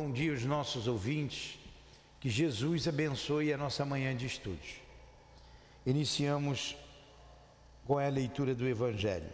[0.00, 1.58] Bom dia aos nossos ouvintes.
[2.20, 4.76] Que Jesus abençoe a nossa manhã de estudos.
[5.84, 6.76] Iniciamos
[7.84, 9.28] com a leitura do Evangelho.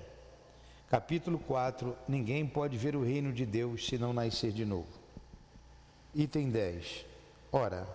[0.88, 4.88] Capítulo 4: Ninguém pode ver o reino de Deus se não nascer de novo.
[6.14, 7.04] Item 10.
[7.52, 7.86] Ora,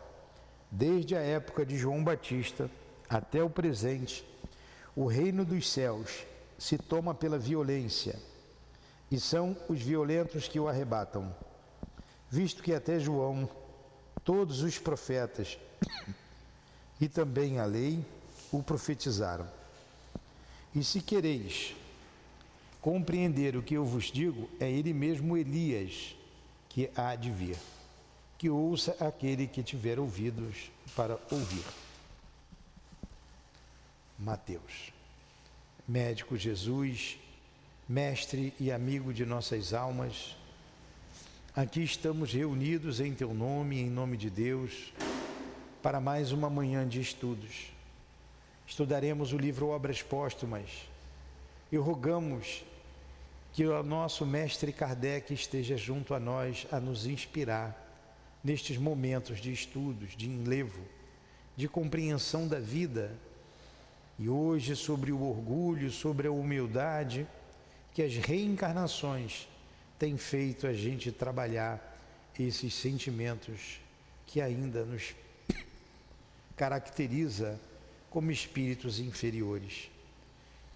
[0.69, 2.69] desde a época de João Batista
[3.09, 4.23] até o presente,
[4.95, 6.23] o reino dos céus
[6.55, 8.19] se toma pela violência,
[9.09, 11.33] e são os violentos que o arrebatam
[12.29, 13.49] visto que até João,
[14.23, 15.57] todos os profetas
[16.99, 18.03] e também a lei
[18.51, 19.47] o profetizaram.
[20.75, 21.75] E se quereis
[22.81, 26.15] compreender o que eu vos digo, é ele mesmo Elias
[26.69, 27.57] que há de vir.
[28.37, 31.65] Que ouça aquele que tiver ouvidos para ouvir.
[34.17, 34.93] Mateus.
[35.87, 37.17] Médico Jesus,
[37.87, 40.37] mestre e amigo de nossas almas,
[41.59, 44.93] Aqui estamos reunidos em Teu nome, em nome de Deus,
[45.83, 47.73] para mais uma manhã de estudos.
[48.65, 50.69] Estudaremos o livro Obras Póstumas
[51.69, 52.63] e rogamos
[53.51, 57.75] que o nosso mestre Kardec esteja junto a nós a nos inspirar
[58.41, 60.79] nestes momentos de estudos, de enlevo,
[61.57, 63.19] de compreensão da vida.
[64.17, 67.27] E hoje, sobre o orgulho, sobre a humildade,
[67.93, 69.45] que as reencarnações
[69.99, 71.85] tem feito a gente trabalhar
[72.39, 73.81] esses sentimentos
[74.25, 75.13] que ainda nos
[76.55, 77.59] caracteriza
[78.09, 79.91] como espíritos inferiores.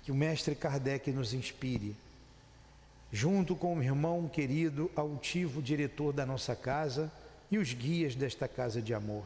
[0.04, 1.96] Que o mestre Kardec nos inspire,
[3.14, 7.10] junto com o irmão querido, altivo diretor da nossa casa
[7.50, 9.26] e os guias desta casa de amor.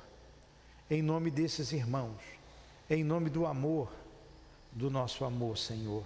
[0.91, 2.21] Em nome desses irmãos,
[2.87, 3.91] em nome do amor,
[4.71, 6.05] do nosso amor, Senhor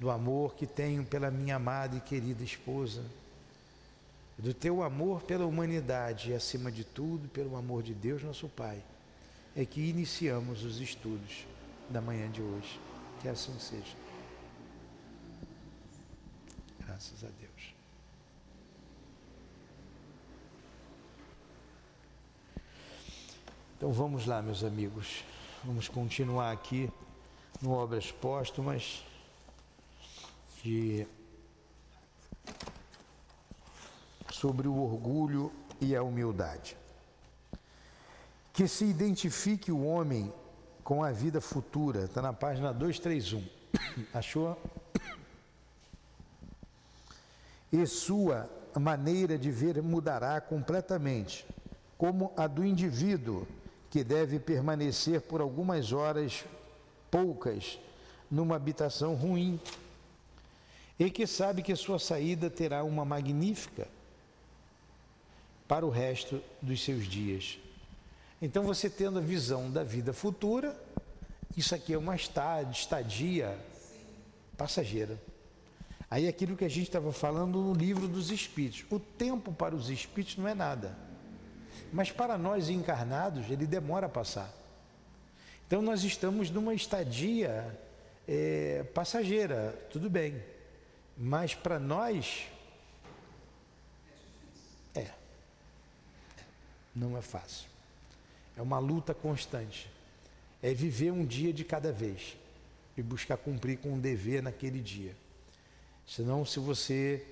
[0.00, 3.04] do amor que tenho pela minha amada e querida esposa,
[4.38, 8.82] do teu amor pela humanidade e, acima de tudo, pelo amor de Deus, nosso Pai,
[9.54, 11.46] é que iniciamos os estudos
[11.90, 12.80] da manhã de hoje.
[13.20, 13.94] Que assim seja.
[16.78, 17.74] Graças a Deus.
[23.76, 25.22] Então vamos lá, meus amigos.
[25.62, 26.90] Vamos continuar aqui
[27.60, 29.04] no Obras Póstumas
[30.62, 31.06] de
[34.32, 36.76] sobre o orgulho e a humildade.
[38.52, 40.32] Que se identifique o homem
[40.82, 43.44] com a vida futura, está na página 231.
[44.14, 44.58] Achou?
[47.72, 51.46] E sua maneira de ver mudará completamente,
[51.96, 53.46] como a do indivíduo
[53.90, 56.44] que deve permanecer por algumas horas
[57.10, 57.78] poucas
[58.30, 59.60] numa habitação ruim
[61.00, 63.88] e que sabe que sua saída terá uma magnífica
[65.66, 67.58] para o resto dos seus dias.
[68.42, 70.78] Então, você tendo a visão da vida futura,
[71.56, 73.58] isso aqui é uma estadia
[74.58, 75.18] passageira.
[76.10, 78.84] Aí aquilo que a gente estava falando no livro dos Espíritos.
[78.90, 80.94] O tempo para os Espíritos não é nada.
[81.90, 84.52] Mas para nós encarnados, ele demora a passar.
[85.66, 87.74] Então nós estamos numa estadia
[88.28, 90.59] é, passageira, tudo bem.
[91.22, 92.46] Mas para nós
[94.94, 95.10] é.
[96.96, 97.68] Não é fácil.
[98.56, 99.90] É uma luta constante.
[100.62, 102.38] É viver um dia de cada vez
[102.96, 105.14] e buscar cumprir com um dever naquele dia.
[106.06, 107.22] Senão, se você,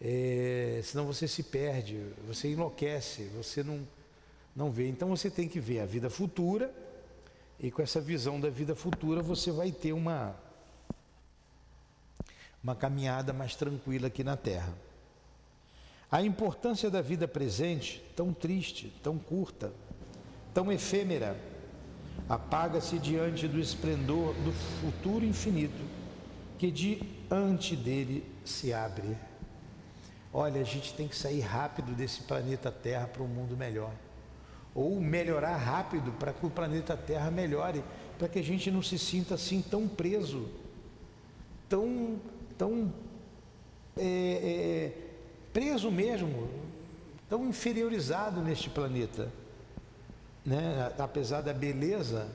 [0.00, 3.84] é, senão você se perde, você enlouquece, você não,
[4.54, 4.86] não vê.
[4.86, 6.72] Então você tem que ver a vida futura
[7.58, 10.45] e com essa visão da vida futura você vai ter uma
[12.66, 14.74] uma caminhada mais tranquila aqui na Terra.
[16.10, 19.72] A importância da vida presente, tão triste, tão curta,
[20.52, 21.38] tão efêmera,
[22.28, 24.50] apaga-se diante do esplendor do
[24.80, 25.80] futuro infinito
[26.58, 29.16] que diante dele se abre.
[30.32, 33.92] Olha, a gente tem que sair rápido desse planeta Terra para um mundo melhor.
[34.74, 37.84] Ou melhorar rápido para que o planeta Terra melhore,
[38.18, 40.48] para que a gente não se sinta assim tão preso,
[41.68, 42.18] tão
[42.56, 42.92] tão
[43.96, 44.92] é, é,
[45.52, 46.48] preso mesmo,
[47.28, 49.30] tão inferiorizado neste planeta.
[50.44, 50.92] Né?
[50.98, 52.28] Apesar da beleza,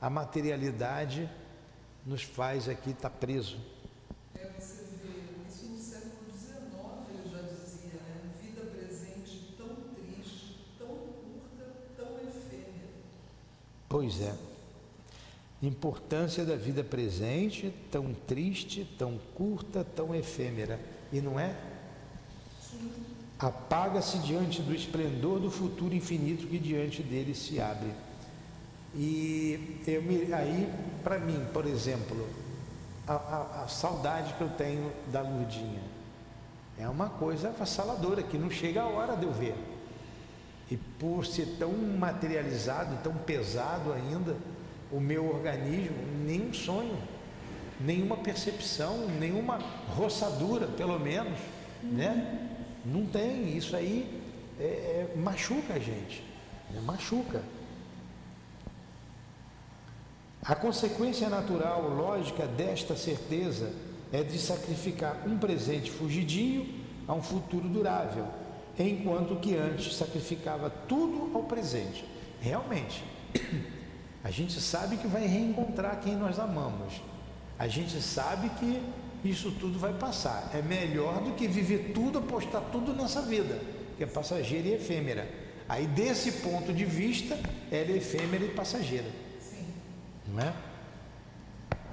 [0.00, 1.28] a materialidade
[2.04, 3.58] nos faz aqui estar tá preso.
[4.34, 6.54] É, você vê, isso no século XIX
[7.10, 8.20] ele já dizia, né?
[8.42, 12.88] Vida presente tão triste, tão curta, tão efêmera.
[13.88, 14.55] Pois é
[15.68, 20.78] importância da vida presente, tão triste, tão curta, tão efêmera.
[21.12, 21.54] E não é?
[23.38, 27.90] apaga-se diante do esplendor do futuro infinito que diante dele se abre.
[28.94, 30.72] E eu me, aí,
[31.04, 32.26] para mim, por exemplo,
[33.06, 35.82] a, a, a, saudade que eu tenho da Lurdinha
[36.78, 39.54] é uma coisa avassaladora, que não chega a hora de eu ver.
[40.70, 44.34] E por ser tão materializado, tão pesado ainda,
[44.90, 46.96] o meu organismo, nenhum sonho,
[47.80, 51.38] nenhuma percepção, nenhuma roçadura, pelo menos,
[51.82, 52.48] né?
[52.84, 54.22] Não tem, isso aí
[54.60, 56.22] é, é, machuca a gente,
[56.70, 56.80] né?
[56.84, 57.42] machuca.
[60.42, 63.72] A consequência natural, lógica desta certeza
[64.12, 66.64] é de sacrificar um presente fugidio
[67.08, 68.26] a um futuro durável,
[68.78, 72.04] enquanto que antes sacrificava tudo ao presente.
[72.40, 73.02] Realmente,
[74.26, 77.00] a gente sabe que vai reencontrar quem nós amamos.
[77.56, 78.82] A gente sabe que
[79.24, 80.50] isso tudo vai passar.
[80.52, 83.60] É melhor do que viver tudo, apostar tudo nessa vida,
[83.96, 85.30] que é passageira e efêmera.
[85.68, 87.38] Aí, desse ponto de vista,
[87.70, 89.06] ela é efêmera e passageira.
[89.40, 89.64] Sim.
[90.26, 90.52] Não é?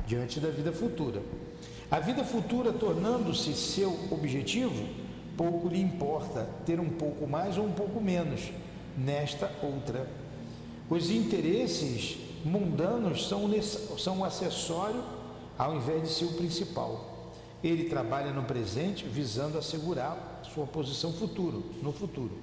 [0.08, 1.22] Diante da vida futura.
[1.92, 4.88] A vida futura, tornando-se seu objetivo,
[5.38, 8.42] pouco lhe importa ter um pouco mais ou um pouco menos
[8.98, 10.23] nesta outra.
[10.94, 13.50] Os interesses mundanos são,
[13.98, 15.04] são um acessório
[15.58, 17.34] ao invés de ser o principal.
[17.64, 22.38] Ele trabalha no presente visando assegurar sua posição futuro, no futuro.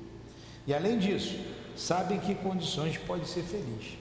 [0.67, 1.39] E além disso,
[1.77, 3.97] sabe em que condições pode ser feliz.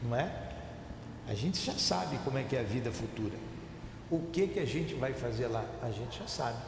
[0.00, 0.52] Não é?
[1.26, 3.34] A gente já sabe como é que é a vida futura.
[4.08, 5.64] O que que a gente vai fazer lá?
[5.82, 6.62] A gente já sabe.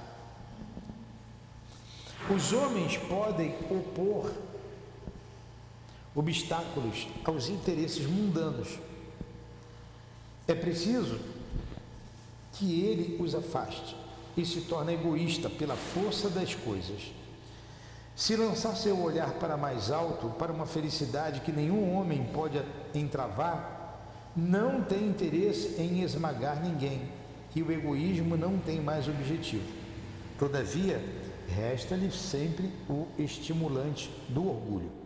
[2.28, 4.28] Os homens podem opor
[6.14, 8.78] obstáculos aos interesses mundanos.
[10.46, 11.18] É preciso
[12.52, 13.96] que ele os afaste
[14.36, 17.12] e se torna egoísta pela força das coisas.
[18.16, 22.60] Se lançar seu olhar para mais alto, para uma felicidade que nenhum homem pode
[22.94, 23.80] entravar,
[24.36, 27.02] não tem interesse em esmagar ninguém
[27.54, 29.66] e o egoísmo não tem mais objetivo.
[30.38, 31.02] Todavia,
[31.48, 34.99] resta-lhe sempre o estimulante do orgulho.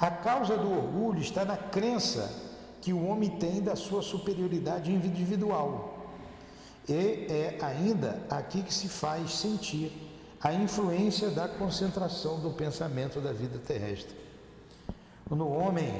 [0.00, 2.32] A causa do orgulho está na crença
[2.80, 6.08] que o homem tem da sua superioridade individual.
[6.88, 9.92] E é ainda aqui que se faz sentir
[10.42, 14.16] a influência da concentração do pensamento da vida terrestre.
[15.28, 15.92] No homem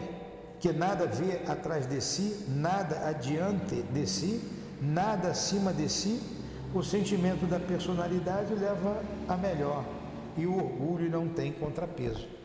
[0.59, 4.43] que nada vê atrás de si, nada adiante de si,
[4.81, 6.23] nada acima de si,
[6.75, 9.85] o sentimento da personalidade leva a melhor
[10.39, 12.40] e o orgulho não tem contrapeso.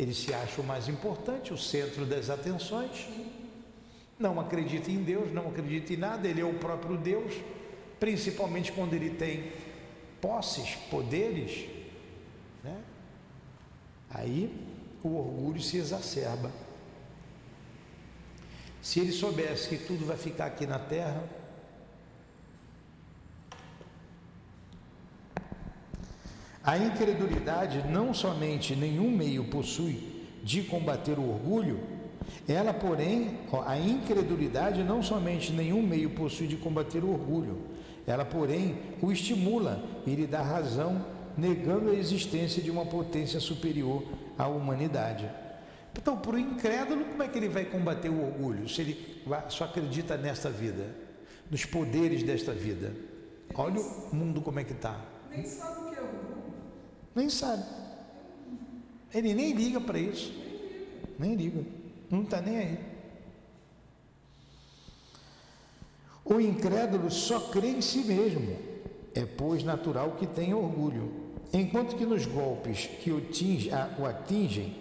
[0.00, 3.06] Ele se acha o mais importante, o centro das atenções
[4.18, 7.34] não acredita em Deus, não acredita em nada, ele é o próprio Deus,
[7.98, 9.52] principalmente quando ele tem
[10.18, 11.68] posses, poderes,
[12.64, 12.80] né?
[14.08, 14.50] aí
[15.04, 16.50] o orgulho se exacerba.
[18.80, 21.22] Se ele soubesse que tudo vai ficar aqui na terra,
[26.62, 31.80] a incredulidade não somente nenhum meio possui de combater o orgulho,
[32.46, 37.58] ela, porém, a incredulidade não somente nenhum meio possui de combater o orgulho,
[38.06, 41.04] ela, porém, o estimula e lhe dá razão,
[41.36, 44.04] negando a existência de uma potência superior
[44.36, 45.30] à humanidade.
[45.96, 49.64] Então, para o incrédulo, como é que ele vai combater o orgulho se ele só
[49.64, 50.94] acredita nesta vida,
[51.50, 52.92] nos poderes desta vida?
[53.54, 55.00] Olha o mundo como é que está.
[55.30, 56.40] Nem sabe o que é orgulho.
[57.14, 57.64] Nem sabe.
[59.12, 60.32] Ele nem liga para isso.
[61.18, 61.64] Nem liga.
[62.10, 62.78] Não está nem aí.
[66.24, 68.56] O incrédulo só crê em si mesmo.
[69.14, 71.12] É, pois, natural que tenha orgulho.
[71.52, 74.76] Enquanto que nos golpes que o, atinge, o atingem,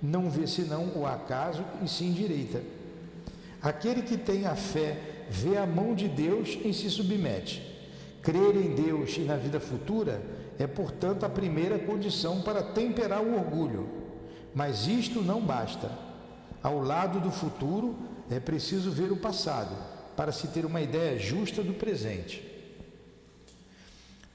[0.00, 2.62] não vê senão o acaso e se endireita.
[3.60, 7.62] Aquele que tem a fé vê a mão de Deus e se submete.
[8.22, 10.22] Crer em Deus e na vida futura
[10.58, 13.88] é, portanto, a primeira condição para temperar o orgulho.
[14.54, 15.90] Mas isto não basta.
[16.62, 17.96] Ao lado do futuro,
[18.30, 19.74] é preciso ver o passado
[20.16, 22.42] para se ter uma ideia justa do presente.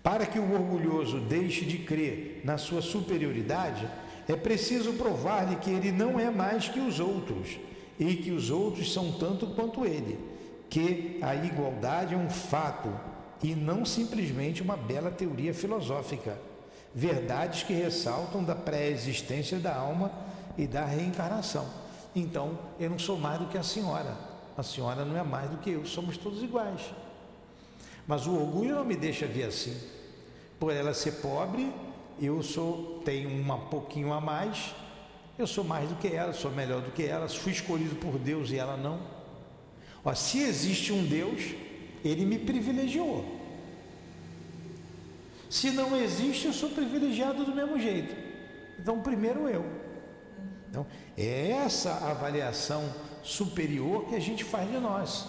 [0.03, 3.88] Para que o orgulhoso deixe de crer na sua superioridade,
[4.27, 7.57] é preciso provar-lhe que ele não é mais que os outros
[8.00, 10.19] e que os outros são tanto quanto ele,
[10.69, 12.89] que a igualdade é um fato
[13.44, 16.38] e não simplesmente uma bela teoria filosófica.
[16.94, 20.12] Verdades que ressaltam da pré-existência da alma
[20.58, 21.67] e da reencarnação.
[22.15, 24.17] Então, eu não sou mais do que a senhora.
[24.58, 26.82] A senhora não é mais do que eu, somos todos iguais.
[28.08, 29.77] Mas o orgulho não me deixa ver assim.
[30.60, 31.72] por ela ser pobre,
[32.20, 34.74] eu sou tenho um pouquinho a mais,
[35.38, 38.50] eu sou mais do que ela, sou melhor do que ela, fui escolhido por Deus
[38.50, 39.00] e ela não.
[40.03, 41.53] Ó, se existe um Deus,
[42.04, 43.38] ele me privilegiou.
[45.50, 48.16] Se não existe, eu sou privilegiado do mesmo jeito.
[48.80, 49.66] Então, primeiro eu.
[50.70, 50.86] Então,
[51.18, 55.27] é essa avaliação superior que a gente faz de nós,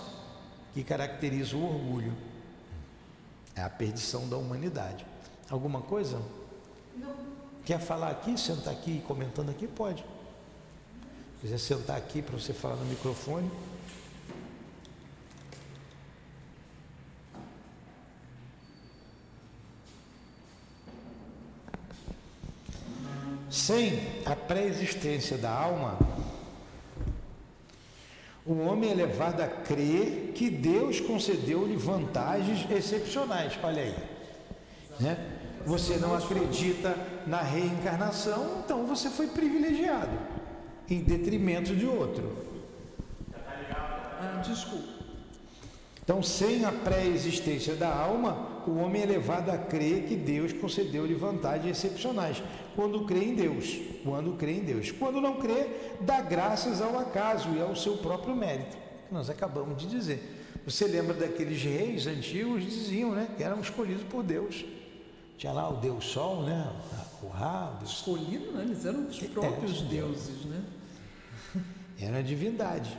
[0.74, 2.12] que caracteriza o orgulho.
[3.54, 5.06] É a perdição da humanidade.
[5.50, 6.20] Alguma coisa?
[6.96, 7.14] Não.
[7.64, 9.66] Quer falar aqui, sentar aqui comentando aqui?
[9.66, 10.02] Pode.
[10.02, 13.50] Se quiser sentar aqui para você falar no microfone.
[23.68, 25.98] Sem a pré-existência da alma,
[28.46, 33.58] o homem é levado a crer que Deus concedeu-lhe vantagens excepcionais.
[33.62, 33.94] Olha aí.
[34.98, 35.18] Né?
[35.66, 36.96] Você não acredita
[37.26, 40.18] na reencarnação, então você foi privilegiado,
[40.88, 42.38] em detrimento de outro.
[43.34, 44.88] Ah, desculpa.
[46.02, 51.14] Então, sem a pré-existência da alma, o homem é levado a crer que Deus concedeu-lhe
[51.14, 52.42] vantagens excepcionais.
[52.76, 54.90] Quando crê em Deus, quando crê em Deus.
[54.90, 55.68] Quando não crê,
[56.00, 58.76] dá graças ao acaso e ao seu próprio mérito.
[59.08, 60.60] Que nós acabamos de dizer.
[60.64, 64.64] Você lembra daqueles reis antigos diziam, né, que eram escolhidos por Deus.
[65.38, 66.70] Tinha lá o Deus Sol, né?
[67.22, 67.92] O Ra, o Deus...
[67.92, 68.64] Escolhido, né?
[68.64, 70.62] Eles eram os próprios é, deuses, né?
[72.00, 72.98] Era a divindade.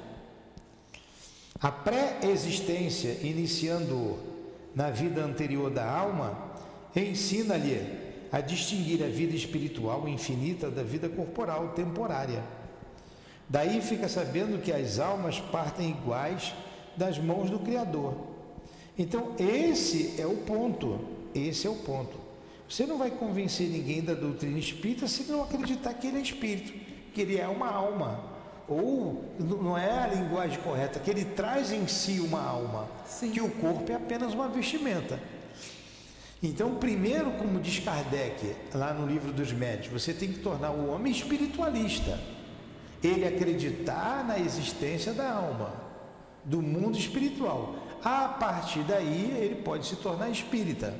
[1.62, 4.18] A pré-existência, iniciando
[4.80, 6.38] na vida anterior da alma,
[6.96, 7.86] ensina-lhe
[8.32, 12.42] a distinguir a vida espiritual infinita da vida corporal temporária.
[13.50, 16.54] Daí fica sabendo que as almas partem iguais
[16.96, 18.14] das mãos do Criador.
[18.98, 21.02] Então, esse é o ponto.
[21.36, 22.18] Esse é o ponto.
[22.70, 26.72] Você não vai convencer ninguém da doutrina espírita se não acreditar que ele é espírito,
[27.14, 28.29] que ele é uma alma
[28.70, 33.32] ou não é a linguagem correta, que ele traz em si uma alma, Sim.
[33.32, 35.20] que o corpo é apenas uma vestimenta.
[36.42, 40.90] Então, primeiro, como diz Kardec, lá no livro dos médios, você tem que tornar o
[40.90, 42.20] homem espiritualista.
[43.04, 45.74] Ele acreditar na existência da alma,
[46.46, 47.76] do mundo espiritual.
[48.04, 50.94] A partir daí, ele pode se tornar espírita.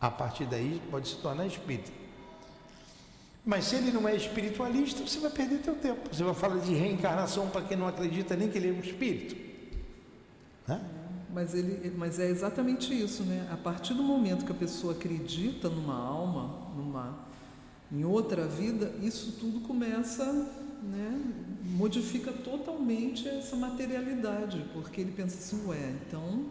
[0.00, 2.05] A partir daí, pode se tornar espírita.
[3.46, 6.12] Mas se ele não é espiritualista, você vai perder teu tempo.
[6.12, 9.36] Você vai falar de reencarnação para quem não acredita nem que ele é um espírito.
[10.66, 10.80] Né?
[11.32, 13.46] Mas, ele, mas é exatamente isso, né?
[13.52, 17.24] A partir do momento que a pessoa acredita numa alma, numa,
[17.92, 20.24] em outra vida, isso tudo começa,
[20.82, 21.20] né?
[21.62, 26.46] Modifica totalmente essa materialidade, porque ele pensa assim, ué, então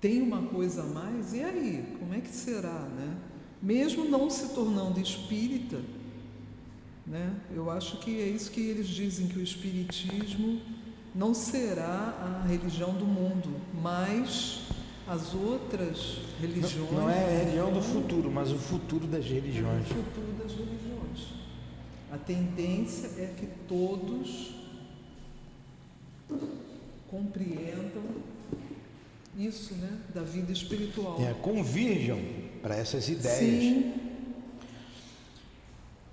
[0.00, 1.96] tem uma coisa a mais, e aí?
[1.98, 3.16] Como é que será, né?
[3.60, 5.80] Mesmo não se tornando espírita,
[7.06, 7.34] né?
[7.54, 10.60] Eu acho que é isso que eles dizem, que o Espiritismo
[11.14, 14.62] não será a religião do mundo, mas
[15.06, 16.90] as outras religiões.
[16.90, 19.86] Não, não é a religião do futuro, mas o futuro das religiões.
[19.90, 21.34] É o futuro das religiões.
[22.10, 24.54] A tendência é que todos
[27.08, 28.02] compreendam
[29.36, 31.20] isso, né, da vida espiritual.
[31.20, 32.20] É, convirjam
[32.62, 33.38] para essas ideias.
[33.38, 34.01] Sim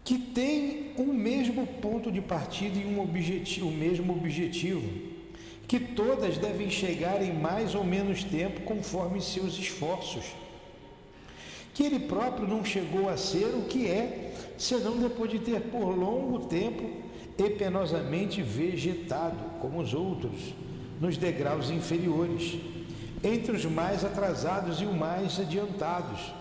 [0.09, 4.81] que tem o um mesmo ponto de partida e um objetivo, o mesmo objetivo,
[5.67, 10.25] que todas devem chegar em mais ou menos tempo conforme seus esforços.
[11.75, 15.95] Que ele próprio não chegou a ser o que é, senão depois de ter por
[15.95, 16.89] longo tempo
[17.37, 20.55] e penosamente vegetado, como os outros,
[20.99, 22.57] nos degraus inferiores,
[23.23, 26.33] entre os mais atrasados e os mais adiantados.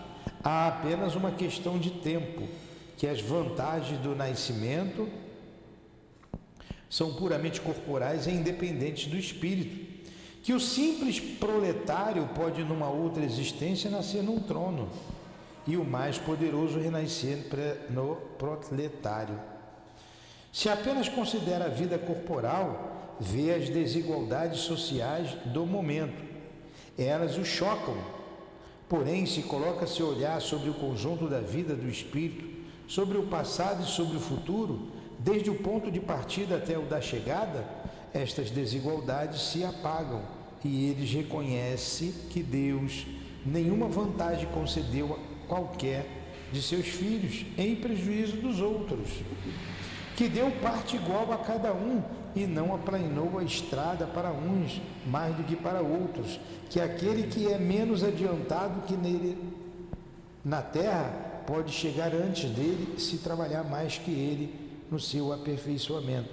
[0.43, 2.47] Há apenas uma questão de tempo
[2.99, 5.07] que as vantagens do nascimento
[6.89, 10.03] são puramente corporais e independentes do espírito,
[10.43, 14.89] que o simples proletário pode numa outra existência nascer num trono
[15.65, 17.47] e o mais poderoso renascer
[17.89, 19.39] no proletário.
[20.51, 26.21] Se apenas considera a vida corporal, vê as desigualdades sociais do momento.
[26.97, 27.95] Elas o chocam.
[28.89, 32.58] Porém, se coloca se olhar sobre o conjunto da vida do espírito,
[32.89, 34.87] sobre o passado e sobre o futuro,
[35.19, 37.63] desde o ponto de partida até o da chegada,
[38.11, 40.23] estas desigualdades se apagam
[40.65, 43.05] e eles reconhecem que Deus
[43.45, 46.05] nenhuma vantagem concedeu a qualquer
[46.51, 49.07] de seus filhos em prejuízo dos outros,
[50.17, 52.01] que deu parte igual a cada um
[52.35, 56.39] e não aplanou a estrada para uns mais do que para outros,
[56.71, 59.37] que aquele que é menos adiantado que nele
[60.43, 64.53] na terra pode chegar antes dele se trabalhar mais que ele
[64.91, 66.29] no seu aperfeiçoamento.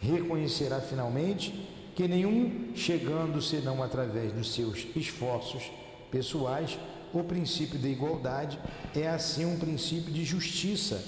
[0.00, 5.72] Reconhecerá finalmente que nenhum chegando senão através dos seus esforços
[6.08, 6.78] pessoais,
[7.12, 8.56] o princípio da igualdade
[8.94, 11.02] é assim um princípio de justiça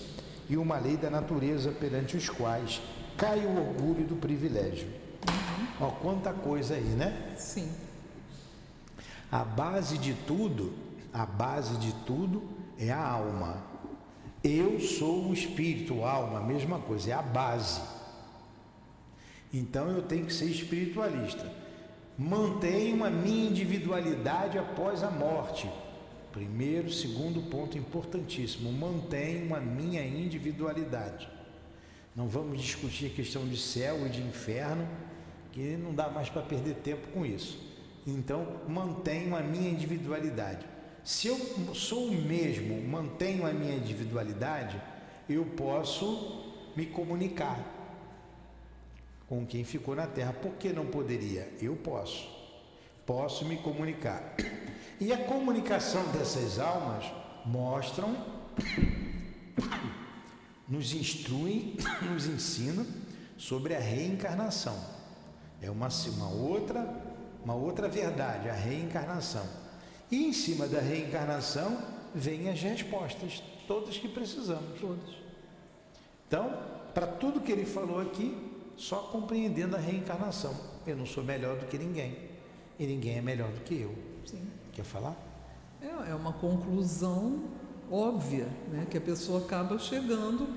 [0.51, 2.81] e uma lei da natureza perante os quais
[3.17, 4.89] cai o orgulho do privilégio.
[4.89, 5.87] Uhum.
[5.87, 7.35] Ó, quanta coisa aí, né?
[7.37, 7.71] Sim.
[9.31, 10.73] A base de tudo,
[11.13, 13.65] a base de tudo é a alma.
[14.43, 17.81] Eu sou o espírito, alma, mesma coisa, é a base.
[19.53, 21.51] Então eu tenho que ser espiritualista.
[22.19, 25.69] Mantenho a minha individualidade após a morte.
[26.33, 31.29] Primeiro, segundo ponto importantíssimo, mantenho a minha individualidade.
[32.15, 34.87] Não vamos discutir a questão de céu e de inferno,
[35.53, 37.59] que não dá mais para perder tempo com isso.
[38.07, 40.67] Então, mantenho a minha individualidade.
[41.07, 41.39] Se eu
[41.73, 44.83] sou o mesmo, mantenho a minha individualidade,
[45.29, 47.65] eu posso me comunicar
[49.29, 50.33] com quem ficou na terra.
[50.33, 51.49] Por que não poderia?
[51.63, 52.29] Eu posso.
[53.07, 54.35] Posso me comunicar.
[54.99, 57.05] E a comunicação dessas almas
[57.45, 58.17] mostram,
[60.67, 62.85] nos instruem, nos ensinam
[63.37, 64.77] sobre a reencarnação.
[65.63, 65.87] É uma,
[66.17, 66.85] uma outra,
[67.45, 69.66] uma outra verdade, a reencarnação.
[70.11, 71.79] E em cima da reencarnação
[72.15, 74.81] vêm as respostas, todas que precisamos.
[74.81, 75.15] Todas.
[76.27, 76.57] Então,
[76.95, 78.37] para tudo que ele falou aqui,
[78.77, 80.55] só compreendendo a reencarnação.
[80.87, 82.17] Eu não sou melhor do que ninguém.
[82.79, 83.95] E ninguém é melhor do que eu.
[84.25, 84.47] Sim.
[84.73, 85.17] Quer falar?
[85.81, 87.45] É, é uma conclusão
[87.91, 88.87] óbvia, né?
[88.91, 90.49] Que a pessoa acaba chegando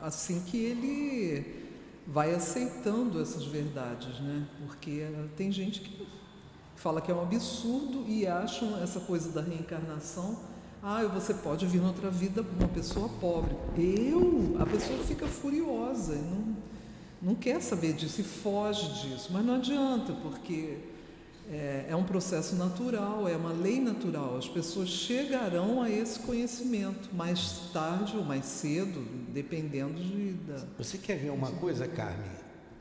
[0.00, 1.68] assim que ele
[2.06, 4.46] vai aceitando essas verdades, né?
[4.58, 6.06] Porque tem gente que
[6.78, 10.38] fala que é um absurdo e acham essa coisa da reencarnação.
[10.80, 13.56] Ah, você pode vir noutra vida uma pessoa pobre.
[13.76, 16.56] Eu, a pessoa fica furiosa, não,
[17.20, 19.30] não quer saber disso e foge disso.
[19.32, 20.78] Mas não adianta, porque
[21.50, 24.36] é, é, um processo natural, é uma lei natural.
[24.36, 30.34] As pessoas chegarão a esse conhecimento mais tarde ou mais cedo, dependendo de.
[30.46, 30.64] Da...
[30.78, 32.30] Você quer ver uma coisa, Carmen?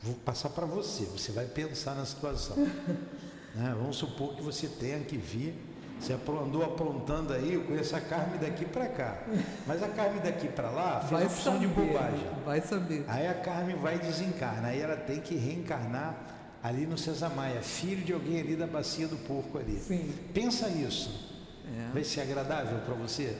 [0.04, 1.06] Vou passar para você.
[1.06, 2.56] Você vai pensar na situação.
[3.58, 3.76] Né?
[3.78, 5.54] Vamos supor que você tenha que vir.
[6.00, 9.18] Você andou aprontando aí, eu conheço a Carme daqui para cá.
[9.66, 12.28] Mas a Carme daqui para lá fez vai opção saber, de bobagem.
[12.46, 13.06] Vai saber.
[13.08, 14.66] Aí a Carme vai desencarnar.
[14.66, 16.16] Aí ela tem que reencarnar
[16.62, 19.80] ali no César Maia, filho de alguém ali da bacia do porco ali.
[19.80, 20.14] Sim.
[20.36, 21.36] Pensa nisso.
[21.66, 21.94] É.
[21.94, 23.36] Vai ser agradável para você?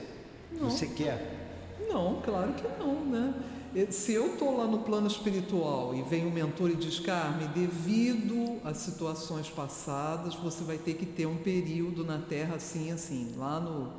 [0.50, 0.68] Não.
[0.68, 1.36] Você quer?
[1.88, 3.34] Não, claro que não, né?
[3.90, 8.58] Se eu estou lá no plano espiritual e vem o mentor e diz, Carmen, devido
[8.64, 13.60] às situações passadas, você vai ter que ter um período na Terra assim, assim, lá
[13.60, 13.92] no,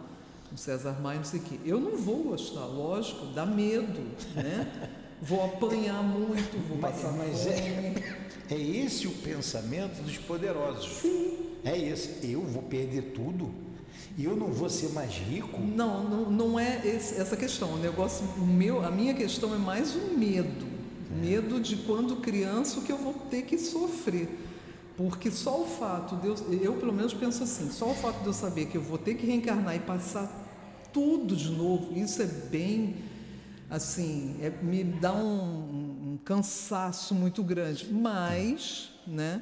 [0.51, 1.59] no César Maia, não sei o quê.
[1.63, 4.01] Eu não vou gostar, lógico, dá medo,
[4.35, 4.89] né?
[5.21, 7.93] Vou apanhar muito, vou passar mas, mas é,
[8.49, 11.01] é esse o pensamento dos poderosos.
[11.01, 11.57] Sim.
[11.61, 12.31] É esse.
[12.31, 13.53] Eu vou perder tudo?
[14.17, 15.59] E eu não vou ser mais rico?
[15.61, 17.73] Não, não, não é esse, essa questão.
[17.73, 20.67] O negócio, o meu, a minha questão é mais o medo.
[21.11, 21.25] É.
[21.25, 24.27] Medo de quando criança o que eu vou ter que sofrer.
[24.97, 28.27] Porque só o fato de eu, eu pelo menos penso assim, só o fato de
[28.27, 30.29] eu saber que eu vou ter que reencarnar e passar
[30.91, 32.95] tudo de novo, isso é bem
[33.69, 37.87] assim, é, me dá um, um, cansaço muito grande.
[37.91, 39.41] Mas, né?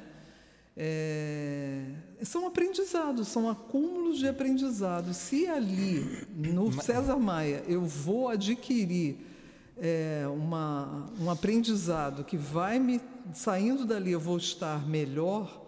[0.80, 1.82] É,
[2.22, 5.16] são aprendizados, são acúmulos de aprendizados.
[5.16, 9.18] Se ali, no César Maia, eu vou adquirir
[9.76, 13.00] é, uma, um aprendizado que vai me.
[13.34, 15.66] saindo dali, eu vou estar melhor,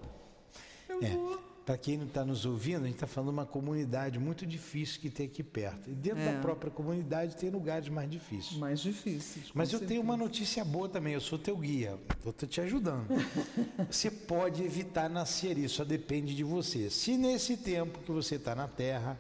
[0.89, 1.11] eu é.
[1.11, 1.50] vou.
[1.65, 5.01] Para quem não está nos ouvindo, a gente está falando de uma comunidade muito difícil
[5.01, 5.91] que tem aqui perto.
[5.91, 6.33] E dentro é.
[6.33, 8.59] da própria comunidade tem lugares mais difíceis.
[8.59, 9.51] Mais difíceis.
[9.55, 9.89] Mas eu certeza.
[9.89, 13.07] tenho uma notícia boa também, eu sou teu guia, estou te ajudando.
[13.91, 16.91] você pode evitar nascer isso, só depende de você.
[16.91, 19.19] Se nesse tempo que você está na Terra,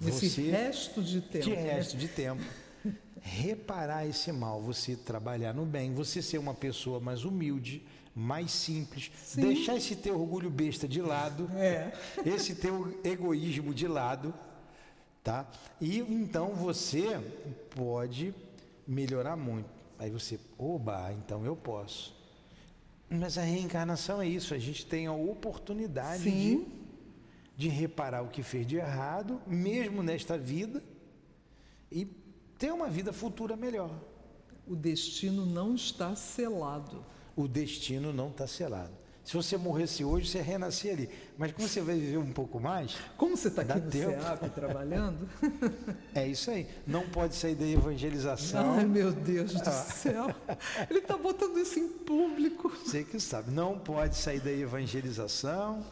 [0.00, 1.44] Nesse você, resto de tempo.
[1.44, 2.42] De resto de tempo.
[3.20, 7.82] reparar esse mal, você trabalhar no bem, você ser uma pessoa mais humilde,
[8.14, 9.40] mais simples, Sim.
[9.40, 11.92] deixar esse teu orgulho besta de lado, é.
[12.24, 14.32] esse teu egoísmo de lado,
[15.22, 15.50] tá?
[15.80, 17.20] E então você
[17.74, 18.32] pode
[18.86, 19.68] melhorar muito.
[19.98, 22.14] Aí você, oba, então eu posso.
[23.10, 26.64] Mas a reencarnação é isso, a gente tem a oportunidade de,
[27.56, 30.82] de reparar o que fez de errado, mesmo nesta vida,
[31.90, 32.06] e
[32.58, 33.90] ter uma vida futura melhor.
[34.66, 37.04] O destino não está selado
[37.36, 39.04] o destino não está selado.
[39.24, 41.08] Se você morresse hoje, você renascia ali.
[41.38, 42.94] Mas como você vai viver um pouco mais.
[43.16, 44.22] Como você está aqui no tempo.
[44.22, 45.28] SEAP trabalhando?
[46.14, 46.68] É isso aí.
[46.86, 48.74] Não pode sair da evangelização.
[48.74, 49.72] Ai, meu Deus do ah.
[49.72, 50.26] céu.
[50.88, 52.68] Ele está botando isso em público.
[52.68, 53.50] Você que sabe.
[53.50, 55.82] Não pode sair da evangelização.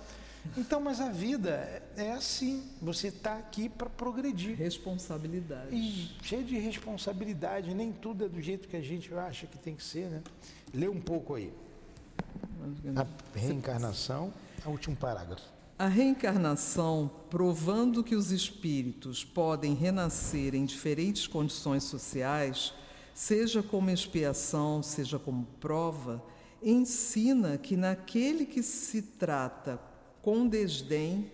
[0.57, 2.63] Então, mas a vida é assim.
[2.81, 4.57] Você está aqui para progredir.
[4.57, 5.75] Responsabilidade.
[5.75, 7.75] E cheio de responsabilidade.
[7.75, 10.23] Nem tudo é do jeito que a gente acha que tem que ser, né?
[10.75, 11.53] Lê um pouco aí.
[12.97, 13.07] A
[13.39, 14.33] reencarnação,
[14.65, 15.45] o último parágrafo.
[15.79, 22.73] A reencarnação, provando que os espíritos podem renascer em diferentes condições sociais,
[23.15, 26.23] seja como expiação, seja como prova,
[26.63, 29.81] ensina que naquele que se trata
[30.23, 31.31] com desdém,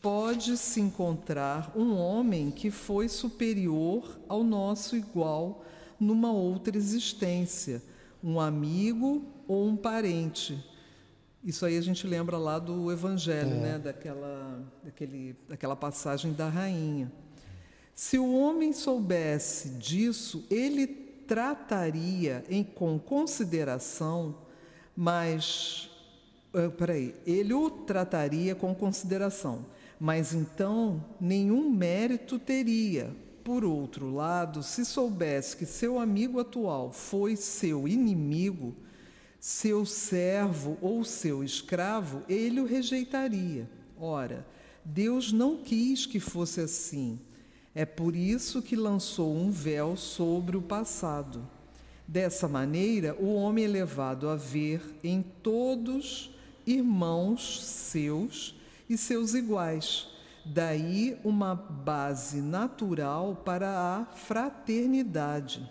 [0.00, 5.64] pode-se encontrar um homem que foi superior ao nosso igual
[5.98, 7.82] numa outra existência,
[8.22, 10.64] um amigo ou um parente.
[11.42, 13.60] Isso aí a gente lembra lá do Evangelho, é.
[13.60, 13.78] né?
[13.78, 17.10] daquela, daquele, daquela passagem da rainha.
[17.94, 24.36] Se o homem soubesse disso, ele trataria em, com consideração,
[24.96, 25.87] mas
[26.58, 29.64] Uh, peraí, ele o trataria com consideração,
[30.00, 33.14] mas então nenhum mérito teria.
[33.44, 38.74] Por outro lado, se soubesse que seu amigo atual foi seu inimigo,
[39.38, 43.70] seu servo ou seu escravo, ele o rejeitaria.
[43.96, 44.44] Ora,
[44.84, 47.20] Deus não quis que fosse assim.
[47.72, 51.48] É por isso que lançou um véu sobre o passado.
[52.06, 56.34] Dessa maneira, o homem é levado a ver em todos
[56.72, 58.54] irmãos seus
[58.88, 60.08] e seus iguais.
[60.44, 65.68] Daí uma base natural para a fraternidade.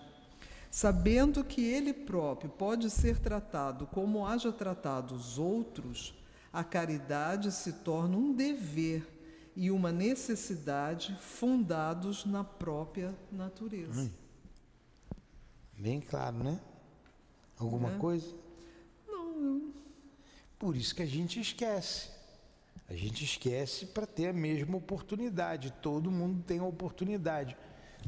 [0.69, 6.13] Sabendo que ele próprio pode ser tratado como haja tratado os outros,
[6.51, 9.07] a caridade se torna um dever
[9.55, 14.01] e uma necessidade fundados na própria natureza.
[14.01, 14.09] Hum.
[15.77, 16.59] Bem claro, né?
[17.57, 17.97] Alguma é.
[17.97, 18.47] coisa?
[20.59, 22.09] Por isso que a gente esquece.
[22.89, 25.73] A gente esquece para ter a mesma oportunidade.
[25.81, 27.55] Todo mundo tem a oportunidade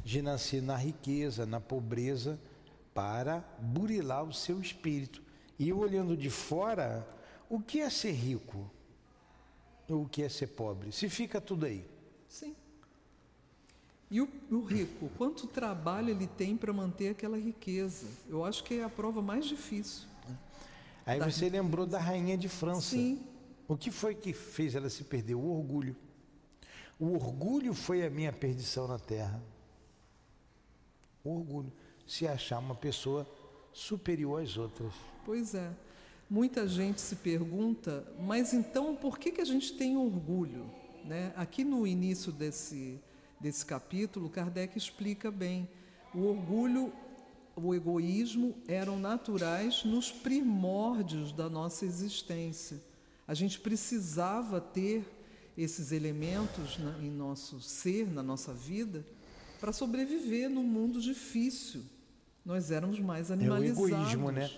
[0.03, 2.39] de nascer na riqueza, na pobreza,
[2.93, 5.21] para burilar o seu espírito.
[5.57, 7.05] E eu olhando de fora,
[7.49, 8.71] o que é ser rico?
[9.87, 10.91] O que é ser pobre?
[10.91, 11.85] Se fica tudo aí.
[12.27, 12.55] Sim.
[14.09, 18.07] E o, o rico, quanto trabalho ele tem para manter aquela riqueza?
[18.27, 20.08] Eu acho que é a prova mais difícil.
[21.09, 21.29] Aí da...
[21.29, 22.91] você lembrou da rainha de França.
[22.91, 23.19] Sim.
[23.67, 25.33] O que foi que fez ela se perder?
[25.33, 25.95] O orgulho.
[26.99, 29.41] O orgulho foi a minha perdição na terra.
[31.23, 31.71] O orgulho.
[32.05, 33.27] Se achar uma pessoa
[33.73, 34.93] superior às outras.
[35.25, 35.71] Pois é.
[36.29, 40.69] Muita gente se pergunta, mas então por que, que a gente tem orgulho?
[41.03, 41.33] Né?
[41.35, 43.01] Aqui no início desse,
[43.39, 45.67] desse capítulo, Kardec explica bem.
[46.13, 46.93] O orgulho
[47.61, 52.81] o egoísmo eram naturais nos primórdios da nossa existência.
[53.27, 55.05] A gente precisava ter
[55.57, 59.05] esses elementos na, em nosso ser, na nossa vida,
[59.59, 61.83] para sobreviver num mundo difícil.
[62.45, 63.77] Nós éramos mais animalizados.
[63.77, 64.49] É o egoísmo, né?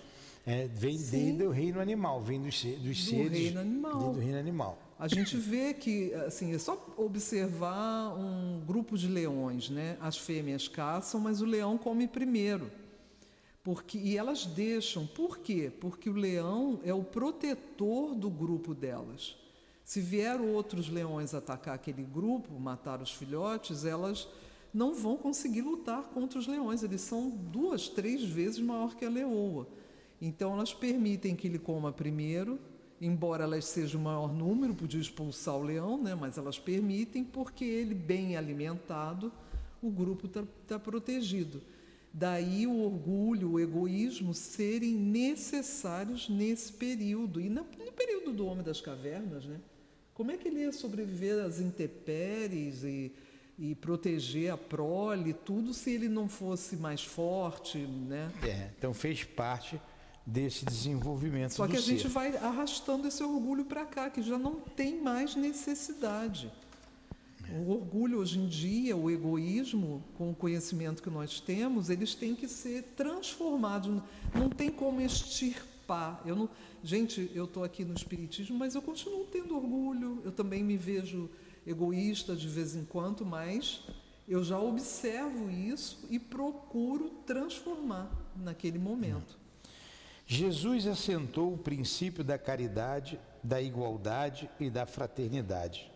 [0.46, 1.10] É, vem Sim.
[1.10, 3.38] desde o reino animal, vem dos, dos do seres.
[3.38, 4.12] Reino animal.
[4.12, 4.78] Do reino animal.
[4.98, 9.96] A gente vê que, assim, é só observar um grupo de leões, né?
[10.00, 12.70] As fêmeas caçam, mas o leão come primeiro.
[13.62, 15.06] Porque, e elas deixam.
[15.06, 15.72] Por quê?
[15.80, 19.36] Porque o leão é o protetor do grupo delas.
[19.84, 24.28] Se vieram outros leões atacar aquele grupo, matar os filhotes, elas
[24.72, 26.82] não vão conseguir lutar contra os leões.
[26.82, 29.68] Eles são duas, três vezes maior que a leoa.
[30.20, 32.58] Então elas permitem que ele coma primeiro,
[33.00, 36.14] embora elas sejam o maior número, podia expulsar o leão, né?
[36.14, 39.32] mas elas permitem porque ele, bem alimentado,
[39.82, 41.60] o grupo está tá protegido.
[42.14, 47.40] Daí o orgulho, o egoísmo serem necessários nesse período.
[47.40, 47.64] E no
[47.96, 49.58] período do Homem das Cavernas, né?
[50.12, 53.12] Como é que ele ia sobreviver às intempéries e,
[53.58, 58.30] e proteger a prole, tudo, se ele não fosse mais forte, né?
[58.42, 59.80] É, então fez parte
[60.26, 61.96] desse desenvolvimento Só que a ser.
[61.96, 66.52] gente vai arrastando esse orgulho para cá, que já não tem mais necessidade.
[67.50, 72.34] O orgulho hoje em dia, o egoísmo, com o conhecimento que nós temos, eles têm
[72.34, 74.02] que ser transformados.
[74.34, 76.22] Não tem como extirpar.
[76.24, 76.48] Eu não,
[76.82, 80.22] gente, eu estou aqui no espiritismo, mas eu continuo tendo orgulho.
[80.24, 81.28] Eu também me vejo
[81.66, 83.84] egoísta de vez em quando, mas
[84.26, 89.38] eu já observo isso e procuro transformar naquele momento.
[90.26, 95.91] Jesus assentou o princípio da caridade, da igualdade e da fraternidade,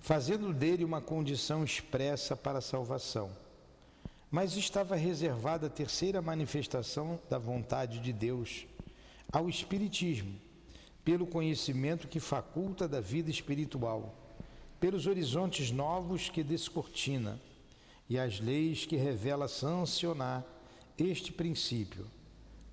[0.00, 3.30] Fazendo dele uma condição expressa para a salvação.
[4.30, 8.66] Mas estava reservada a terceira manifestação da vontade de Deus,
[9.32, 10.34] ao Espiritismo,
[11.04, 14.14] pelo conhecimento que faculta da vida espiritual,
[14.78, 17.40] pelos horizontes novos que descortina
[18.08, 20.44] e as leis que revela sancionar
[20.98, 22.06] este princípio,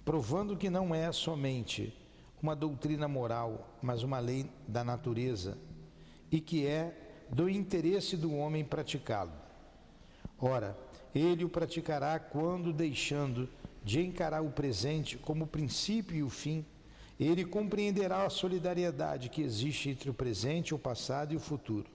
[0.04, 1.94] provando que não é somente
[2.42, 5.58] uma doutrina moral, mas uma lei da natureza
[6.32, 6.94] e que é
[7.30, 9.32] do interesse do homem praticá-lo.
[10.40, 10.78] Ora,
[11.14, 13.50] ele o praticará quando, deixando
[13.84, 16.66] de encarar o presente como o princípio e o fim,
[17.20, 21.90] ele compreenderá a solidariedade que existe entre o presente, o passado e o futuro.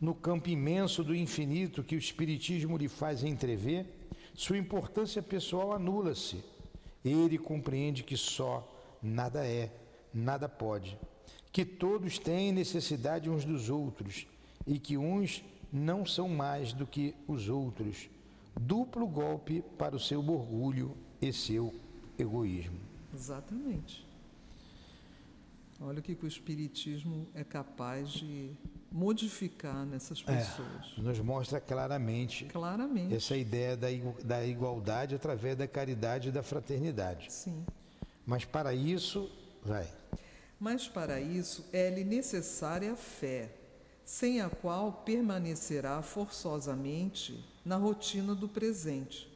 [0.00, 3.86] No campo imenso do infinito que o Espiritismo lhe faz entrever,
[4.34, 6.42] sua importância pessoal anula-se.
[7.04, 8.66] Ele compreende que só
[9.02, 9.70] nada é,
[10.12, 10.98] nada pode,
[11.52, 14.26] que todos têm necessidade uns dos outros
[14.66, 18.08] e que uns não são mais do que os outros.
[18.58, 21.74] Duplo golpe para o seu orgulho e seu
[22.18, 22.78] egoísmo.
[23.14, 24.06] Exatamente.
[25.80, 28.50] Olha o que, que o Espiritismo é capaz de
[28.90, 30.94] modificar nessas é, pessoas.
[30.96, 33.88] É, nos mostra claramente, claramente essa ideia da,
[34.24, 37.30] da igualdade através da caridade e da fraternidade.
[37.30, 37.64] Sim.
[38.24, 39.30] Mas para isso,
[39.62, 39.86] vai.
[40.58, 43.50] Mas para isso é-lhe necessária a fé,
[44.04, 49.28] sem a qual permanecerá forçosamente na rotina do presente.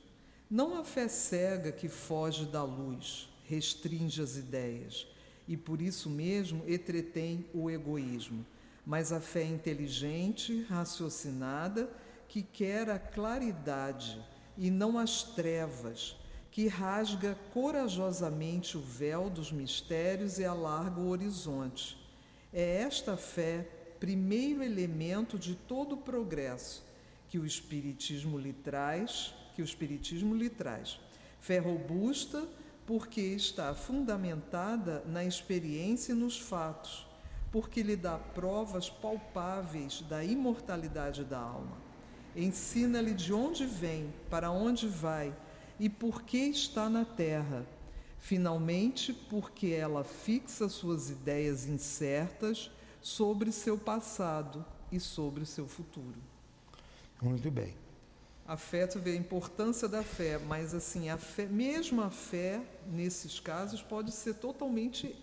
[0.51, 5.07] Não a fé cega que foge da luz, restringe as ideias
[5.47, 8.45] e por isso mesmo entretém o egoísmo
[8.85, 11.89] mas a fé inteligente, raciocinada,
[12.29, 14.21] que quer a claridade
[14.57, 16.17] e não as trevas,
[16.51, 21.97] que rasga corajosamente o véu dos mistérios e alarga o horizonte.
[22.53, 23.69] É esta fé
[24.01, 26.85] primeiro elemento de todo o progresso
[27.29, 30.99] que o espiritismo lhe traz, que o espiritismo lhe traz.
[31.41, 32.49] Fé robusta
[32.87, 37.11] porque está fundamentada na experiência e nos fatos
[37.51, 41.77] porque lhe dá provas palpáveis da imortalidade da alma.
[42.35, 45.35] Ensina-lhe de onde vem, para onde vai
[45.81, 47.67] e por que está na terra.
[48.21, 56.21] Finalmente, porque ela fixa suas ideias incertas sobre seu passado e sobre seu futuro.
[57.21, 57.75] Muito bem.
[58.47, 62.63] A fé, tu vê a importância da fé, mas assim, a fé, mesmo a fé,
[62.87, 65.17] nesses casos, pode ser totalmente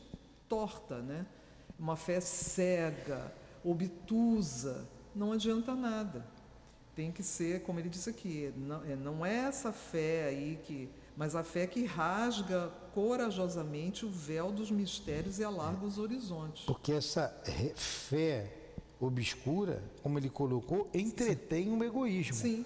[0.50, 1.26] torta, né?
[1.80, 3.32] uma fé cega,
[3.64, 6.26] obtusa, não adianta nada.
[6.98, 10.90] Tem que ser, como ele disse aqui, não é, não é essa fé aí que,
[11.16, 16.66] mas a fé que rasga corajosamente o véu dos mistérios e alarga os horizontes.
[16.66, 17.32] Porque essa
[17.76, 18.52] fé
[19.00, 21.78] obscura, como ele colocou, entretém Sim.
[21.78, 22.34] o egoísmo.
[22.34, 22.66] Sim.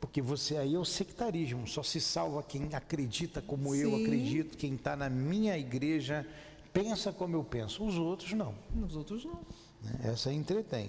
[0.00, 3.80] Porque você aí é o sectarismo, só se salva quem acredita como Sim.
[3.80, 6.24] eu acredito, quem está na minha igreja
[6.72, 7.84] pensa como eu penso.
[7.84, 8.54] Os outros não.
[8.80, 9.40] Os outros não.
[9.82, 10.12] Né?
[10.12, 10.88] Essa entretém.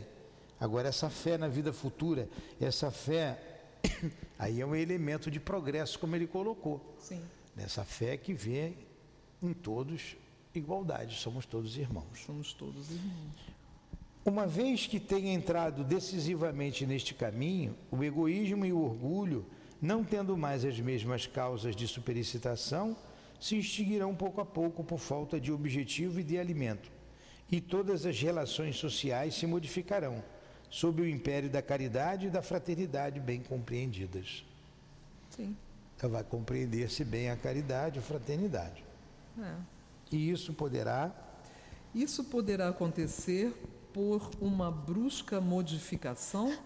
[0.59, 3.39] Agora, essa fé na vida futura, essa fé,
[4.39, 6.95] aí é um elemento de progresso, como ele colocou.
[6.99, 7.21] Sim.
[7.55, 8.73] Nessa fé que vê
[9.41, 10.15] em todos
[10.55, 12.19] igualdade, somos todos irmãos.
[12.25, 13.53] Somos todos irmãos.
[14.25, 19.45] Uma vez que tenha entrado decisivamente neste caminho, o egoísmo e o orgulho,
[19.81, 22.95] não tendo mais as mesmas causas de supericitação,
[23.37, 26.89] se extinguirão pouco a pouco por falta de objetivo e de alimento,
[27.51, 30.23] e todas as relações sociais se modificarão,
[30.73, 34.43] sob o império da caridade e da fraternidade bem compreendidas.
[35.29, 35.55] Sim.
[35.95, 38.83] Então vai compreender-se bem a caridade e a fraternidade.
[39.39, 39.53] É.
[40.12, 41.12] E isso poderá.
[41.93, 43.53] Isso poderá acontecer
[43.93, 46.57] por uma brusca modificação?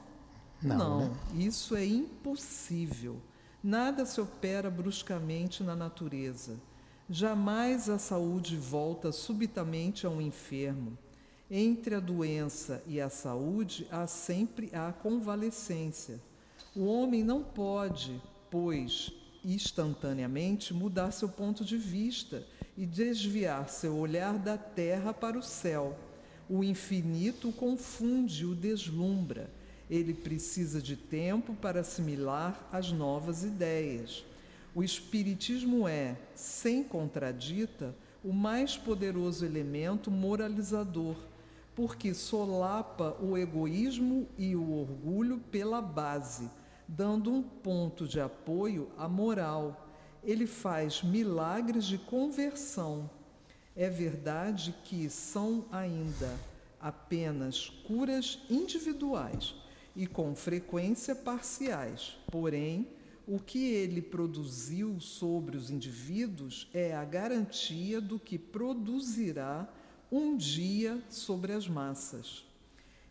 [0.62, 1.18] Não, Não né?
[1.36, 3.18] isso é impossível.
[3.62, 6.56] Nada se opera bruscamente na natureza.
[7.10, 10.98] Jamais a saúde volta subitamente a um enfermo.
[11.50, 16.20] Entre a doença e a saúde há sempre a convalescência.
[16.76, 19.12] O homem não pode, pois,
[19.44, 22.46] instantaneamente mudar seu ponto de vista
[22.78, 25.98] e desviar seu olhar da terra para o céu.
[26.50, 29.50] O infinito confunde, o deslumbra
[29.90, 34.26] ele precisa de tempo para assimilar as novas ideias.
[34.76, 41.16] O Espiritismo é, sem contradita, o mais poderoso elemento moralizador,
[41.78, 46.50] porque solapa o egoísmo e o orgulho pela base,
[46.88, 49.88] dando um ponto de apoio à moral.
[50.24, 53.08] ele faz milagres de conversão.
[53.76, 56.34] É verdade que são ainda
[56.82, 59.54] apenas curas individuais
[59.96, 62.88] e com frequência parciais, porém,
[63.28, 69.72] o que ele produziu sobre os indivíduos é a garantia do que produzirá
[70.12, 72.46] um dia sobre as massas.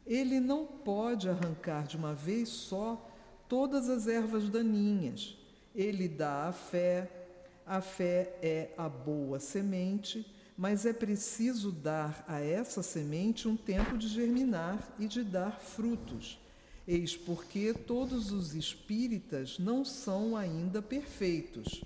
[0.06, 3.10] Ele não pode arrancar de uma vez só
[3.48, 5.36] todas as ervas daninhas.
[5.74, 7.10] Ele dá a fé,
[7.66, 10.24] a fé é a boa semente,
[10.56, 16.38] mas é preciso dar a essa semente um tempo de germinar e de dar frutos.
[16.88, 21.84] Eis porque todos os espíritas não são ainda perfeitos.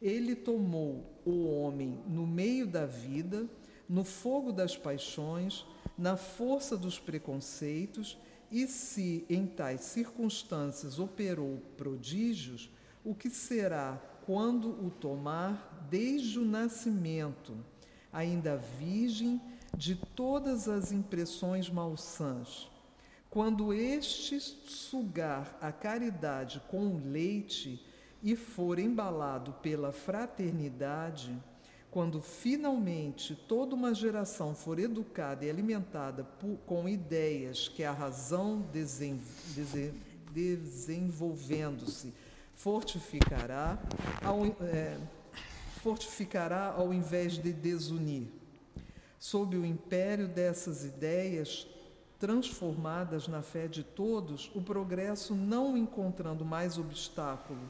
[0.00, 3.48] Ele tomou o homem no meio da vida,
[3.92, 5.66] no fogo das paixões,
[5.98, 8.16] na força dos preconceitos,
[8.50, 12.70] e se em tais circunstâncias operou prodígios,
[13.04, 17.54] o que será quando o tomar desde o nascimento,
[18.10, 19.38] ainda virgem
[19.76, 22.70] de todas as impressões malsãs?
[23.28, 27.84] Quando este sugar a caridade com o leite
[28.22, 31.38] e for embalado pela fraternidade,
[31.92, 38.62] quando finalmente toda uma geração for educada e alimentada por, com ideias que a razão
[38.72, 39.20] desen,
[39.54, 39.92] desen,
[40.32, 42.14] desenvolvendo-se
[42.54, 43.78] fortificará
[44.24, 44.96] ao, é,
[45.82, 48.26] fortificará ao invés de desunir.
[49.18, 51.66] Sob o império dessas ideias,
[52.18, 57.68] transformadas na fé de todos, o progresso não encontrando mais obstáculo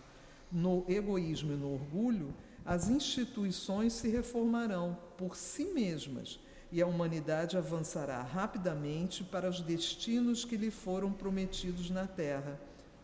[0.53, 2.33] no egoísmo e no orgulho,
[2.65, 6.39] as instituições se reformarão por si mesmas
[6.71, 12.59] e a humanidade avançará rapidamente para os destinos que lhe foram prometidos na terra,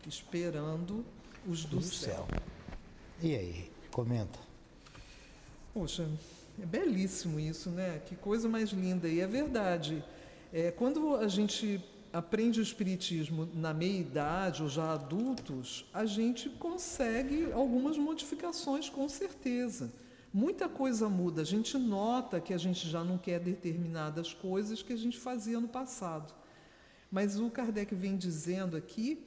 [0.07, 1.05] esperando
[1.47, 2.25] os do, do céu.
[2.27, 2.41] céu.
[3.21, 4.39] E aí, comenta.
[5.73, 6.09] Poxa,
[6.61, 8.01] é belíssimo isso, né?
[8.05, 9.07] Que coisa mais linda.
[9.07, 10.03] E é verdade.
[10.51, 17.51] É, quando a gente aprende o Espiritismo na meia-idade ou já adultos, a gente consegue
[17.51, 19.91] algumas modificações, com certeza.
[20.33, 21.41] Muita coisa muda.
[21.41, 25.59] A gente nota que a gente já não quer determinadas coisas que a gente fazia
[25.59, 26.33] no passado.
[27.11, 29.25] Mas o Kardec vem dizendo aqui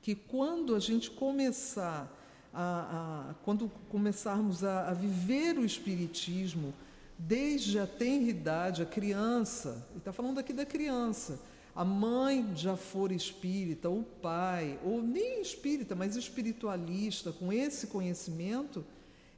[0.00, 2.10] que quando a gente começar
[2.52, 6.72] a, a quando começarmos a, a viver o Espiritismo,
[7.18, 11.38] desde a tenridade, a criança, ele está falando aqui da criança,
[11.74, 18.84] a mãe já for espírita, o pai, ou nem espírita, mas espiritualista, com esse conhecimento,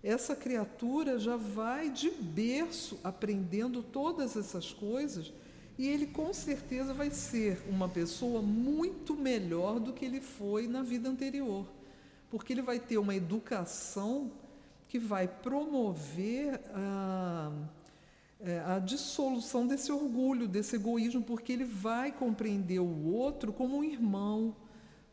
[0.03, 5.33] essa criatura já vai de berço aprendendo todas essas coisas
[5.79, 10.83] e ele com certeza vai ser uma pessoa muito melhor do que ele foi na
[10.83, 11.67] vida anterior,
[12.31, 14.31] porque ele vai ter uma educação
[14.89, 17.51] que vai promover a,
[18.45, 23.85] é, a dissolução desse orgulho, desse egoísmo, porque ele vai compreender o outro como um
[23.85, 24.55] irmão,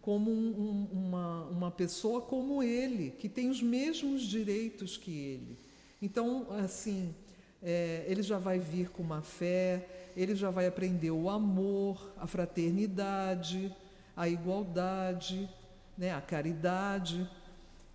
[0.01, 5.57] como um, um, uma, uma pessoa como ele, que tem os mesmos direitos que ele.
[6.01, 7.15] Então, assim,
[7.63, 12.27] é, ele já vai vir com uma fé, ele já vai aprender o amor, a
[12.27, 13.73] fraternidade,
[14.15, 15.49] a igualdade,
[15.97, 17.29] né, a caridade.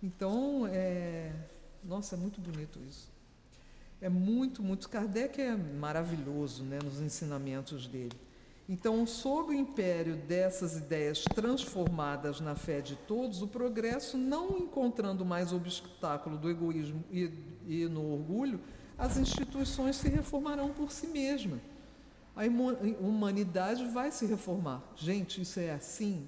[0.01, 1.31] Então, é,
[1.83, 3.16] nossa, é muito bonito isso.
[4.01, 4.87] É muito, muito.
[4.89, 8.15] Kardec é maravilhoso né, nos ensinamentos dele.
[8.69, 15.23] Então, sob o império dessas ideias transformadas na fé de todos, o progresso, não encontrando
[15.23, 17.31] mais obstáculo do egoísmo e,
[17.65, 18.59] e no orgulho,
[18.97, 21.61] as instituições se reformarão por si mesmas.
[22.35, 22.43] A
[22.99, 24.83] humanidade vai se reformar.
[24.95, 26.27] Gente, isso é assim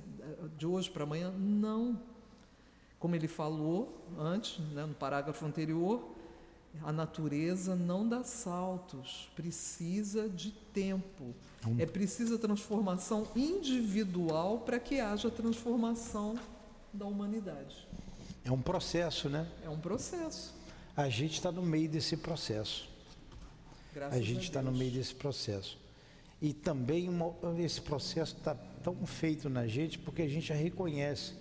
[0.57, 1.31] de hoje para amanhã?
[1.31, 1.99] Não.
[2.97, 6.15] Como ele falou antes, né, no parágrafo anterior,
[6.83, 11.33] a natureza não dá saltos, precisa de tempo.
[11.77, 16.39] É precisa transformação individual para que haja transformação
[16.93, 17.87] da humanidade.
[18.45, 19.47] É um processo, né?
[19.63, 20.55] É um processo.
[20.95, 22.89] A gente está no meio desse processo.
[23.93, 25.77] Graças a gente está no meio desse processo.
[26.41, 31.33] E também uma, esse processo está tão feito na gente porque a gente já reconhece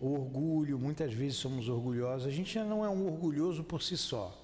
[0.00, 2.26] o orgulho, muitas vezes somos orgulhosos.
[2.26, 4.36] A gente já não é um orgulhoso por si só,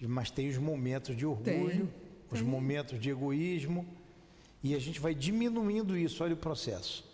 [0.00, 1.88] mas tem os momentos de orgulho, tem,
[2.30, 2.48] os tem.
[2.48, 3.86] momentos de egoísmo,
[4.62, 6.22] e a gente vai diminuindo isso.
[6.22, 7.04] Olha o processo.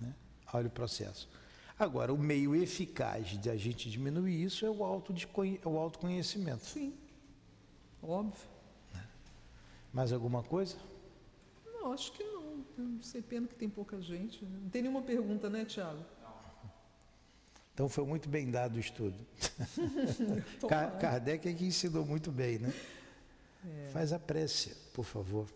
[0.00, 0.14] Né?
[0.52, 1.28] Olha o processo.
[1.78, 6.66] Agora, o meio eficaz de a gente diminuir isso é o, é o autoconhecimento.
[6.66, 6.92] Sim,
[8.02, 8.48] óbvio.
[8.92, 9.06] Né?
[9.92, 10.76] Mais alguma coisa?
[11.64, 12.40] Não, acho que não.
[12.76, 14.44] Não sei, pena que tem pouca gente.
[14.44, 16.04] Não tem nenhuma pergunta, né, Tiago?
[17.80, 19.16] Então foi muito bem dado o estudo.
[21.00, 22.74] Kardec é que ensinou muito bem, né?
[23.64, 23.88] É.
[23.88, 25.48] Faz a prece, por favor.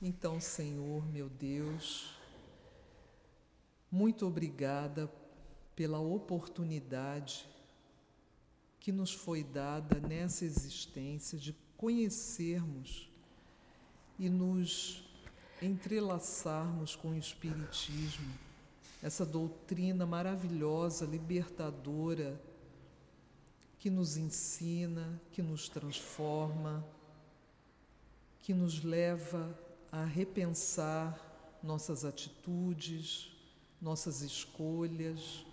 [0.00, 2.16] Então, Senhor, meu Deus,
[3.92, 5.12] muito obrigada
[5.74, 7.46] pela oportunidade
[8.80, 13.12] que nos foi dada nessa existência de conhecermos
[14.18, 15.06] e nos
[15.60, 18.45] entrelaçarmos com o Espiritismo,
[19.02, 22.40] essa doutrina maravilhosa, libertadora,
[23.78, 26.84] que nos ensina, que nos transforma,
[28.40, 29.56] que nos leva
[29.92, 33.32] a repensar nossas atitudes,
[33.80, 35.44] nossas escolhas.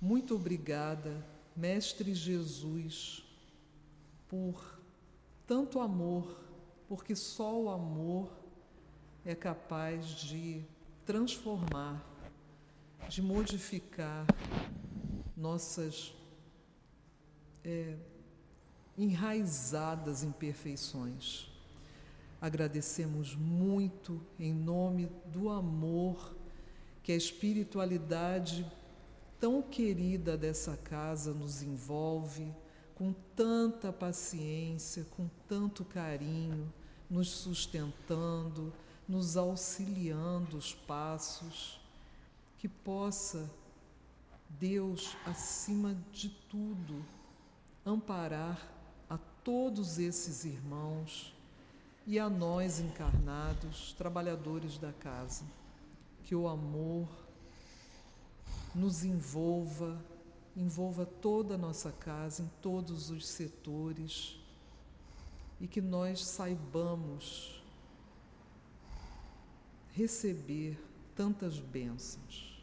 [0.00, 3.24] Muito obrigada, Mestre Jesus,
[4.28, 4.80] por
[5.46, 6.40] tanto amor,
[6.88, 8.32] porque só o amor
[9.24, 10.64] é capaz de
[11.10, 12.00] transformar,
[13.08, 14.24] de modificar
[15.36, 16.14] nossas
[17.64, 17.96] é,
[18.96, 21.50] enraizadas imperfeições.
[22.40, 26.36] Agradecemos muito em nome do amor
[27.02, 28.64] que a espiritualidade
[29.40, 32.54] tão querida dessa casa nos envolve
[32.94, 36.72] com tanta paciência, com tanto carinho,
[37.10, 38.72] nos sustentando,
[39.10, 41.80] nos auxiliando os passos,
[42.60, 43.50] que possa
[44.48, 47.04] Deus, acima de tudo,
[47.84, 48.72] amparar
[49.08, 51.34] a todos esses irmãos
[52.06, 55.44] e a nós encarnados, trabalhadores da casa,
[56.22, 57.08] que o amor
[58.72, 60.00] nos envolva,
[60.56, 64.38] envolva toda a nossa casa, em todos os setores,
[65.60, 67.59] e que nós saibamos
[69.92, 70.78] receber
[71.14, 72.60] tantas bênçãos.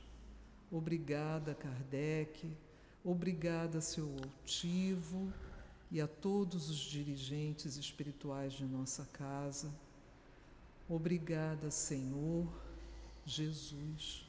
[0.72, 2.52] Obrigada, Kardec,
[3.04, 5.32] obrigada, seu altivo
[5.90, 9.74] e a todos os dirigentes espirituais de nossa casa.
[10.90, 12.48] Obrigada, Senhor
[13.26, 14.26] Jesus,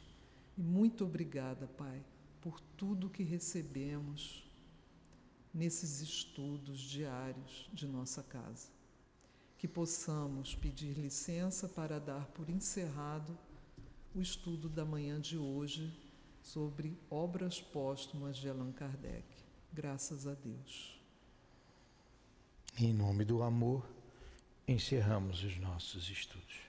[0.57, 2.03] e muito obrigada, Pai,
[2.41, 4.45] por tudo que recebemos
[5.55, 8.78] nesses estudos diários de nossa casa.
[9.59, 13.37] Que possamos pedir licença para dar por encerrado
[14.15, 15.93] o estudo da manhã de hoje
[16.43, 19.27] sobre obras póstumas de Allan Kardec.
[19.73, 20.99] Graças a Deus.
[22.79, 23.85] Em nome do amor,
[24.67, 26.68] encerramos os nossos estudos.